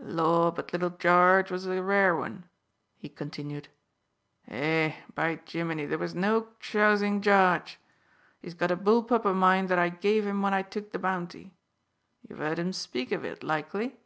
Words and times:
"Lor, 0.00 0.52
but 0.52 0.72
little 0.72 0.90
Jarge 0.90 1.50
was 1.50 1.66
a 1.66 1.82
rare 1.82 2.20
un!" 2.22 2.44
he 2.98 3.08
continued. 3.08 3.66
"Eh, 4.46 4.94
by 5.16 5.40
Jimini, 5.44 5.86
there 5.86 5.98
was 5.98 6.14
no 6.14 6.46
chousing 6.60 7.20
Jarge. 7.20 7.80
He's 8.40 8.54
got 8.54 8.70
a 8.70 8.76
bull 8.76 9.02
pup 9.02 9.26
o' 9.26 9.34
mine 9.34 9.66
that 9.66 9.78
I 9.80 9.88
gave 9.88 10.24
him 10.24 10.40
when 10.40 10.54
I 10.54 10.62
took 10.62 10.92
the 10.92 11.00
bounty. 11.00 11.52
You've 12.22 12.38
heard 12.38 12.60
him 12.60 12.72
speak 12.72 13.10
of 13.10 13.24
it, 13.24 13.42
likely?" 13.42 13.96